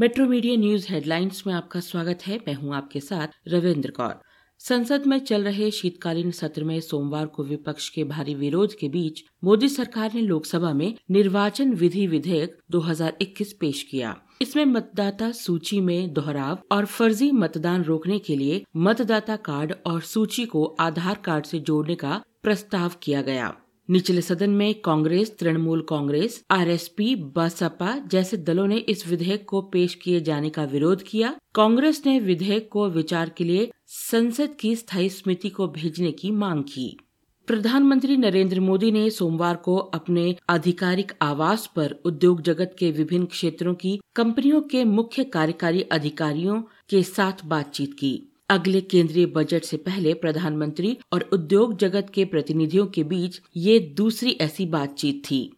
Metro 0.00 0.26
media 0.26 0.56
news 0.56 0.86
headlines 0.88 1.42
में 1.46 1.54
आपका 1.54 1.80
स्वागत 1.80 2.18
है। 2.26 2.36
मैं 2.36 2.54
हूँ 2.54 2.74
आपके 2.74 3.00
साथ 3.00 3.28
रविंद्र 3.48 3.90
कौर। 3.90 4.14
संसद 4.58 5.06
में 5.06 5.18
चल 5.18 5.42
रहे 5.44 5.70
शीतकालीन 5.70 6.30
सत्र 6.30 6.64
में 6.64 6.80
सोमवार 6.80 7.26
को 7.26 7.44
विपक्ष 7.44 7.88
के 7.88 8.04
भारी 8.04 8.34
विरोध 8.34 8.74
के 8.74 8.88
बीच 8.88 9.22
मोदी 9.44 9.68
सरकार 9.68 10.10
ने 10.14 10.20
लोकसभा 10.20 10.72
में 10.72 10.94
निर्वाचन 11.10 11.74
विधि 11.74 12.06
विधेयक 12.06 12.58
2021 12.70 13.52
पेश 13.52 13.82
किया। 13.82 14.16
इसमें 14.42 14.64
मतदाता 14.64 15.30
सूची 15.32 15.80
में 15.80 16.12
दोहराव 16.12 16.58
और 16.72 16.84
फर्जी 16.84 17.30
मतदान 17.32 17.82
रोकने 17.82 18.18
के 18.18 18.36
लिए 18.36 18.64
मतदाता 18.76 19.36
कार्ड 19.36 19.74
और 19.86 20.00
सूची 20.00 20.46
को 20.46 20.76
आधार 20.80 21.18
कार्ड 21.24 21.44
से 21.44 21.58
जोड़ने 21.58 21.94
का 21.94 22.22
प्रस्ताव 22.42 22.92
किया 23.02 23.22
गया। 23.22 23.56
निचले 23.90 24.20
सदन 24.20 24.50
में 24.50 24.74
कांग्रेस, 24.80 25.38
तृणमूल 25.38 25.86
कांग्रेस 25.88 26.44
आरएसपी 26.50 27.14
बसपा 27.14 27.98
जैसे 27.98 28.36
दलों 28.36 28.66
ने 28.66 28.76
इस 28.76 29.08
विधेयक 29.08 29.44
को 29.48 29.62
पेश 29.62 29.94
किए 29.94 30.20
जाने 30.20 30.50
का 30.50 30.64
विरोध 30.64 31.02
किया। 31.02 31.36
कांग्रेस 31.54 32.02
ने 32.06 32.20
विधेयक 32.20 32.68
को 32.72 32.88
विचार 32.88 33.28
के 33.28 33.44
लिए 33.44 33.72
संसद 33.86 34.54
की 34.60 34.76
स्थायी 34.76 35.08
समिति 35.08 35.48
को 35.48 35.68
भेजने 35.68 36.12
की 36.12 36.30
मांग 36.30 36.64
की। 36.64 36.96
प्रधानमंत्री 37.46 38.16
नरेंद्र 38.16 38.60
मोदी 38.60 38.90
ने 38.90 39.10
सोमवार 39.10 39.56
को 39.56 39.76
अपने 39.76 40.36
आधिकारिक 40.48 41.12
आवास 41.22 41.70
पर 41.76 41.90
उद्योग 42.04 42.42
जगत 42.42 42.76
के 42.78 42.90
विभिन्न 42.90 43.24
क्षेत्रों 43.24 43.74
की 43.74 44.00
कंपनियों 44.16 44.60
के 44.60 44.84
मुख्य 44.84 45.24
कार्यकारी 45.24 45.82
अधिकारियों 45.82 46.62
के 46.90 47.02
साथ 47.02 47.32
बातचीत 47.44 47.94
की। 47.94 48.29
अगले 48.50 48.80
केंद्रीय 48.80 49.26
बजट 49.26 49.64
से 49.64 49.76
पहले 49.76 50.14
प्रधानमंत्री 50.14 50.98
और 51.12 51.28
उद्योग 51.32 51.76
जगत 51.78 52.10
के 52.14 52.24
प्रतिनिधियों 52.24 52.86
के 52.86 53.04
बीच 53.04 53.40
ये 53.56 53.78
दूसरी 53.80 54.30
ऐसी 54.30 54.66
बातचीत 54.66 55.22
थी। 55.30 55.56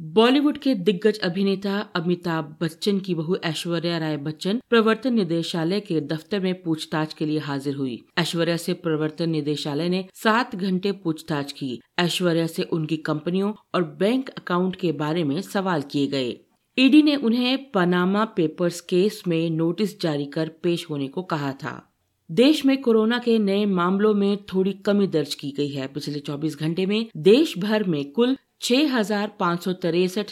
बॉलीवुड 0.00 0.58
के 0.58 0.74
दिग्गज 0.74 1.18
अभिनेता 1.18 1.78
अमिताभ 1.78 2.56
बच्चन 2.60 2.98
की 2.98 3.14
बहू 3.14 3.36
ऐश्वर्या 3.36 3.98
राय 3.98 4.16
बच्चन 4.16 4.60
प्रवर्तन 4.70 5.14
निदेशालय 5.14 5.80
के 5.80 6.00
दफ्तर 6.00 6.40
में 6.40 6.62
पूछताछ 6.62 7.14
के 7.14 7.26
लिए 7.26 7.38
हाजिर 7.38 7.74
हुई। 7.74 8.04
ऐश्वर्या 8.18 8.56
से 8.56 8.72
प्रवर्तन 8.72 9.30
निदेशालय 9.30 9.88
ने 9.88 10.04
सात 10.14 10.56
घंटे 10.56 10.92
पूछताछ 10.92 11.52
की। 11.52 11.80
ऐश्वर्या 11.98 12.46
से 12.46 12.62
उनकी 12.62 12.96
कंपनियों 12.96 13.52
और 13.74 13.84
बैंक 13.84 14.28
अकाउंट 14.28 14.76
के 14.76 14.92
बारे 14.92 15.24
में 15.24 15.40
सवाल 15.40 15.82
किए 15.82 16.06
गए। 16.06 16.38
ईडी 16.78 17.02
ने 17.02 17.16
उन्हें 17.16 17.70
पनामा 17.70 18.24
पेपर्स 18.24 18.80
केस 18.80 19.22
में 19.28 19.50
नोटिस 19.50 20.00
जारी 20.00 20.26
कर 20.26 20.48
पेश 20.48 20.90
होने 20.90 21.08
को 21.08 21.22
कहा 21.22 21.52
था। 21.52 21.84
देश 22.30 22.64
में 22.66 22.80
कोरोना 22.82 23.18
के 23.18 23.38
नए 23.38 23.64
मामलों 23.66 24.14
में 24.14 24.36
थोड़ी 24.44 24.72
कमी 24.72 25.06
दर्ज 25.06 25.34
की 25.34 25.50
गई 25.50 25.68
है। 25.68 25.86
पिछले 25.86 26.18
24 26.20 26.58
घंटे 26.58 26.86
में 26.86 27.06
देश 27.16 27.58
भर 27.58 27.84
में 27.84 28.12
कुल 28.12 28.36
छह 28.60 29.02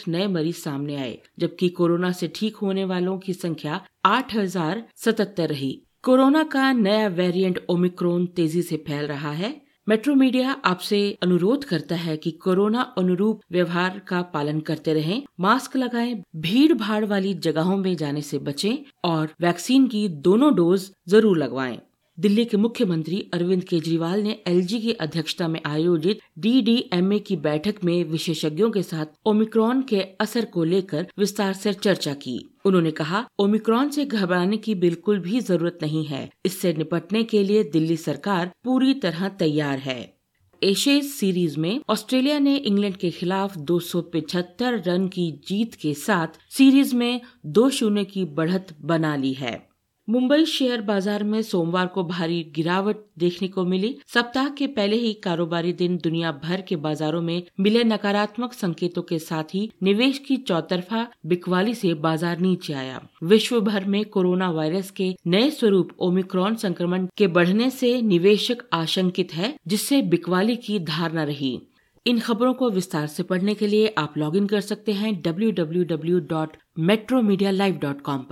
नए 0.07 0.27
मरीज़ 0.27 0.55
सामने 0.55 0.95
आए 0.95 1.17
जबकि 1.39 1.69
कोरोना 1.69 2.11
से 2.11 2.31
ठीक 2.35 2.55
होने 2.55 2.85
वालों 2.85 3.17
की 3.17 3.33
संख्या 3.33 3.81
आठ 4.05 4.35
हज़ार 4.35 4.83
सतहत्तर 4.95 5.49
रही। 5.49 5.71
कोरोना 6.03 6.43
का 6.43 6.71
नया 6.73 7.07
वेरिएंट 7.07 7.65
ओमिक्रोन 7.69 8.25
तेज़ी 8.25 8.61
से 8.61 8.77
फैल 8.77 9.05
रहा 9.05 9.31
है। 9.31 9.61
मेट्रो 9.87 10.15
मीडिया 10.15 10.51
आपसे 10.65 11.17
अनुरोध 11.23 11.63
करता 11.63 11.95
है 11.95 12.17
कि 12.17 12.31
कोरोना 12.31 12.81
अनुरूप 12.97 13.41
व्यवहार 13.51 14.01
का 14.07 14.21
पालन 14.21 14.59
करते 14.59 14.93
रहें, 14.93 15.23
मास्क 15.39 15.75
लगाएँ, 15.75 16.23
भीड़ 16.35 16.73
भाड़ 16.73 17.05
वाली 17.05 17.33
जगहों 17.33 17.77
में 17.77 17.95
जाने 17.95 18.21
से 18.21 18.37
बचें 18.39 18.77
और 19.03 19.29
वैक्सीन 19.41 19.87
की 19.87 20.07
दोनों 20.09 20.55
डोज 20.55 20.89
ज़रूर 21.09 21.37
लगवाएँ। 21.37 21.79
दिल्ली 22.19 22.45
के 22.45 22.57
मुख्यमंत्री 22.57 23.29
अरविंद 23.33 23.63
केजरीवाल 23.63 24.21
ने 24.21 24.39
एलजी 24.47 24.79
की 24.79 24.91
अध्यक्षता 24.91 25.47
में 25.47 25.61
आयोजित 25.65 26.19
डीडीएमए 26.39 27.19
की 27.19 27.35
बैठक 27.35 27.75
में 27.83 28.03
विशेषज्ञों 28.03 28.71
के 28.71 28.83
साथ 28.83 29.05
ओमिक्रॉन 29.25 29.81
के 29.81 30.01
असर 30.01 30.45
को 30.45 30.63
लेकर 30.63 31.07
विस्तार 31.17 31.53
से 31.53 31.73
चर्चा 31.73 32.13
की। 32.13 32.49
उन्होंने 32.65 32.91
कहा, 32.91 33.27
ओमिक्रॉन 33.39 33.89
से 33.89 34.05
घबराने 34.05 34.57
की 34.57 34.75
बिल्कुल 34.75 35.19
भी 35.19 35.39
ज़रूरत 35.39 35.79
नहीं 35.81 36.05
है। 36.05 36.29
इससे 36.45 36.73
निपटने 36.73 37.23
के 37.23 37.43
लिए 37.43 37.63
दिल्ली 37.63 37.97
सरकार 37.97 38.51
पूरी 38.63 38.93
तरह 38.93 39.29
तैयार 39.29 39.79
है। 39.79 40.17
एशिया 40.63 41.01
सीरीज़ 41.01 41.59
में 41.59 41.81
ऑस्ट्रेलिया 41.89 42.39
ने 42.39 42.55
इंग्लैंड 42.55 42.95
के 42.95 43.09
खिलाफ 43.09 43.57
275 43.57 44.83
रन 44.87 45.07
की 45.07 45.31
जीत 45.47 45.75
के 45.75 45.93
साथ 45.93 46.27
सीरीज़ 46.49 46.95
में 46.95 47.21
दो 47.45 47.69
शून्य 47.69 48.03
की 48.03 48.25
बढ़त 48.25 48.75
बना 48.81 49.15
ली 49.15 49.33
है। 49.33 49.66
मुंबई 50.07 50.45
शेयर 50.45 50.81
बाज़ार 50.81 51.23
में 51.23 51.41
सोमवार 51.41 51.87
को 51.87 52.03
भारी 52.03 52.43
गिरावट 52.55 52.97
देखने 53.19 53.47
को 53.47 53.63
मिली। 53.65 53.95
सप्ताह 54.07 54.49
के 54.49 54.67
पहले 54.67 54.95
ही 54.95 55.13
कारोबारी 55.13 55.71
दिन 55.73 55.97
दुनिया 55.97 56.31
भर 56.43 56.61
के 56.61 56.75
बाजारों 56.75 57.21
में 57.21 57.43
मिले 57.59 57.83
नकारात्मक 57.83 58.53
संकेतों 58.53 59.01
के 59.01 59.17
साथ 59.19 59.53
ही 59.53 59.69
निवेश 59.83 60.19
की 60.19 60.37
चौतरफा 60.37 61.05
बिकवाली 61.25 61.73
से 61.75 61.93
बाज़ार 61.95 62.39
नीचे 62.39 62.73
आया। 62.73 63.01
विश्व 63.23 63.59
भर 63.61 63.85
में 63.85 64.03
कोरोना 64.05 64.49
वायरस 64.51 64.91
के 64.91 65.13
नए 65.27 65.49
स्वरूप 65.51 65.89
ओमिक्रॉन 65.99 66.55
संक्रमण 66.55 67.07
के 67.17 67.27
बढ़ने 67.29 67.69
से 67.69 68.01
निवेशक 68.03 68.63
आशंकित 68.73 69.33
है, 69.33 69.53
जिससे 69.67 70.01
बिकवाली 70.03 70.55
की 70.57 70.79
धारणा 70.81 71.23
रही। 71.23 71.59
इन 72.05 72.19
खबरों 72.19 72.53
को 72.53 72.69
विस्तार 72.69 73.07
से 73.07 73.23
पढ़ने 73.23 73.53
के 73.53 73.67
लिए 73.67 73.93
आप 73.97 74.13
लॉगिन 74.17 74.47
कर 74.47 74.61
सकते 74.61 74.93
हैं 74.93 75.13
W 75.21 75.51
W 75.53 75.83
W 75.85 76.19
dot 76.29 76.55
Metro 76.81 77.21
Media 77.21 77.51
Live 77.51 77.79
dot 77.81 78.01
com 78.01 78.25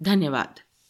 धन्यवाद। 0.00 0.60